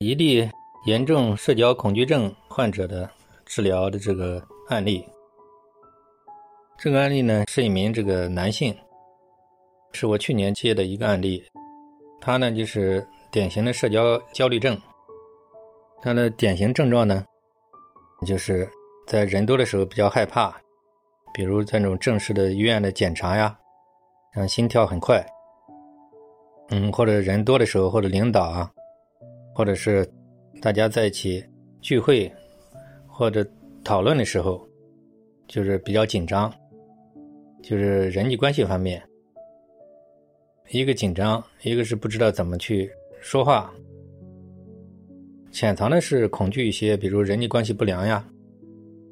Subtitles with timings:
[0.00, 0.48] 一例
[0.84, 3.10] 严重社交恐惧症患者的
[3.44, 5.04] 治疗的这个案例。
[6.78, 8.72] 这个案例呢是一名这个男性，
[9.90, 11.42] 是我去年接的一个案例。
[12.20, 14.80] 他呢就是典型的社交焦虑症。
[16.00, 17.24] 他的典型症状呢，
[18.24, 18.70] 就是
[19.08, 20.56] 在人多的时候比较害怕，
[21.34, 23.58] 比如在那种正式的医院的检查呀，
[24.32, 25.26] 让心跳很快。
[26.68, 28.70] 嗯，或者人多的时候，或者领导啊，
[29.58, 30.08] 或者是
[30.62, 31.44] 大家在一起
[31.80, 32.32] 聚会
[33.08, 33.44] 或者
[33.82, 34.64] 讨论的时候，
[35.48, 36.48] 就是比较紧张，
[37.60, 39.02] 就是人际关系方面，
[40.70, 42.88] 一个紧张，一个是不知道怎么去
[43.20, 43.74] 说话，
[45.50, 48.24] 潜藏的是恐惧一些，比如人际关系不良呀，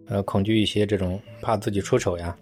[0.06, 2.38] 呃，恐惧一些这种怕自己出丑呀，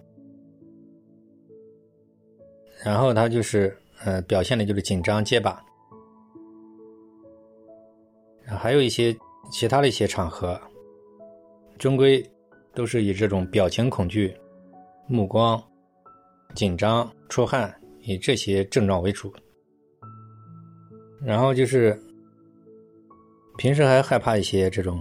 [2.84, 3.74] 然后他就是。
[4.04, 5.64] 呃，表现的就是紧张结巴，
[8.64, 9.14] 还有一些
[9.52, 10.58] 其他的一些场合，
[11.76, 12.24] 终归
[12.72, 14.34] 都是以这种表情恐惧、
[15.06, 15.62] 目光
[16.54, 19.30] 紧张、出汗以这些症状为主。
[21.20, 21.94] 然后就是
[23.58, 24.98] 平时还害怕一些这种，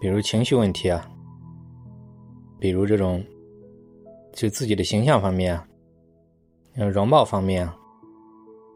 [0.00, 1.06] 比如情绪问题啊，
[2.58, 3.22] 比如这种
[4.32, 5.68] 就自己的形象方面啊。
[6.90, 7.76] 容貌方面啊，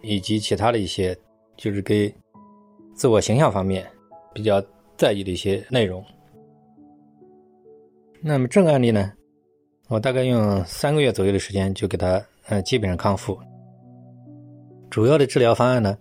[0.03, 1.17] 以及其他的一些，
[1.57, 2.15] 就是给
[2.95, 3.87] 自我形象方面
[4.33, 4.63] 比较
[4.97, 6.05] 在意的一些内容。
[8.21, 9.13] 那么这个案例呢，
[9.89, 13.39] 我大概用三个月左右的时间就给他，呃，基本上康复。
[14.91, 15.99] 主要的治疗方案呢，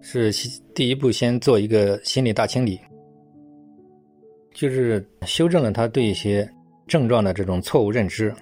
[0.00, 0.30] 是
[0.74, 2.78] 第一步先做一个心理大清理，
[4.52, 6.46] 就是修正了他对一些
[6.86, 8.34] 症状的这种错误认知。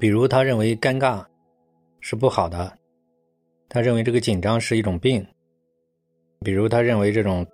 [0.00, 1.24] 比如，他认为尴尬
[2.00, 2.72] 是不好的，
[3.68, 5.24] 他认为这个紧张是一种病。
[6.40, 7.46] 比如，他认为这种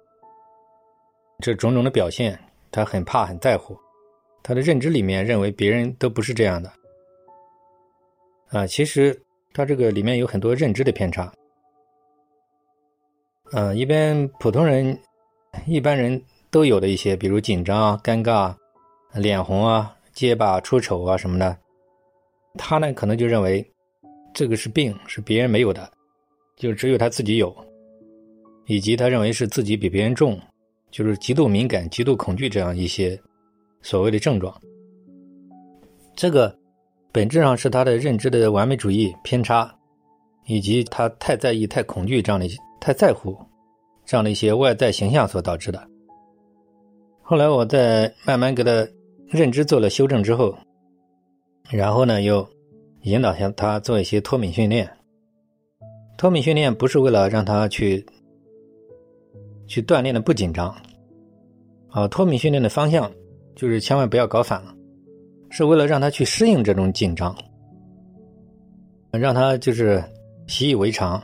[1.41, 2.39] 这种种的表现，
[2.71, 3.77] 他很怕、很在乎。
[4.43, 6.71] 他的认知里面认为别人都不是这样的。
[8.49, 9.19] 啊，其实
[9.53, 11.33] 他这个里面有很多认知的偏差。
[13.53, 14.99] 嗯，一般普通人、
[15.67, 18.55] 一般人都有的一些，比如紧张啊、尴尬、
[19.15, 21.57] 脸红啊、结巴、出丑啊什么的。
[22.59, 23.67] 他呢，可能就认为
[24.35, 25.91] 这个是病，是别人没有的，
[26.57, 27.55] 就只有他自己有，
[28.67, 30.41] 以及他认为是自己比别人重，
[30.91, 33.19] 就是极度敏感、极度恐惧这样一些
[33.83, 34.55] 所谓的症状。
[36.15, 36.57] 这个
[37.13, 39.75] 本质上是他的认知的完美主义偏差，
[40.47, 42.47] 以及他太在意、太恐惧这样的、
[42.81, 43.37] 太在乎
[44.05, 45.83] 这样的一些外在形象所导致的。
[47.23, 48.87] 后来我在慢慢给他
[49.29, 50.57] 认知做了修正之后。
[51.71, 52.47] 然后呢，又
[53.05, 54.87] 引导向他做一些脱敏训练。
[56.19, 58.05] 脱敏训练不是为了让他去
[59.67, 60.75] 去锻炼的不紧张，
[61.91, 63.11] 啊，脱敏训练的方向
[63.57, 64.75] 就是千万不要搞反了，
[65.51, 67.37] 是为了让他去适应这种紧张，
[69.13, 70.03] 让他就是
[70.47, 71.23] 习以为常，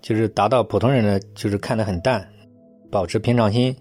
[0.00, 2.26] 就是达到普通人的就是看得很淡，
[2.90, 3.74] 保持平常心，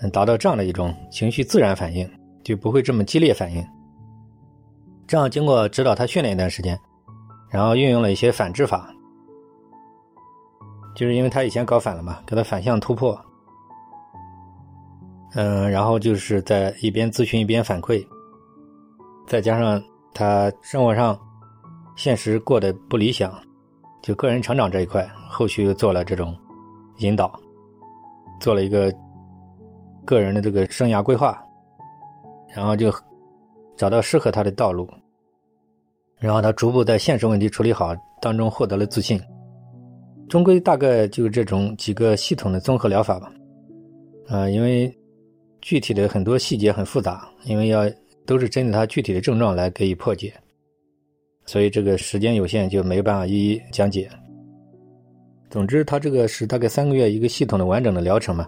[0.00, 2.08] 嗯，达到这样的一种情绪自然反应，
[2.44, 3.64] 就不会这么激烈反应。
[5.06, 6.78] 这样经过指导他训练一段时间，
[7.48, 8.94] 然后运用了一些反制法，
[10.98, 13.16] 就是因为他以前搞反了嘛，给他反向突破。
[15.34, 18.04] 嗯，然后就是在一边咨询一边反馈，
[19.24, 19.80] 再加上
[20.12, 21.16] 他生活上
[21.94, 23.32] 现实过得不理想，
[24.02, 26.36] 就个人成长这一块，后续又做了这种
[26.96, 27.32] 引导，
[28.40, 28.92] 做了一个
[30.04, 31.40] 个人的这个生涯规划，
[32.52, 32.92] 然后就。
[33.76, 34.90] 找到适合他的道路，
[36.18, 39.22] 然后他逐步在现实问题处理好当中获得了自信。
[40.28, 43.32] 终归大概就是这种几个系统的综合疗法吧。
[44.28, 44.94] 啊，因为
[45.62, 47.90] 具体的很多细节很复杂，因为要
[48.26, 50.32] 都是针对他具体的症状来给予破解，
[51.46, 54.08] 所以这个时间有限就没办法一一讲解。
[55.48, 58.46] 总之，他这个是大概三个月一个系统的完整的疗程嘛。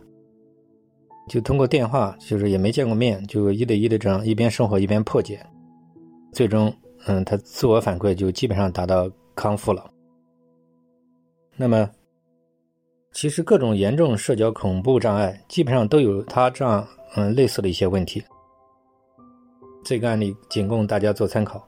[1.29, 5.41] 就通过电话，就是也没见过面，就一对一的这样一边生活一边破解，
[6.33, 6.71] 最终，
[7.07, 9.91] 嗯，他自我反馈就基本上达到康复了。
[11.61, 11.91] 那么，
[13.13, 18.25] 其实各种严重社交恐怖障碍基本上都有他这样嗯类似的一些问题。
[19.85, 21.63] 这个案例仅供大家做参考。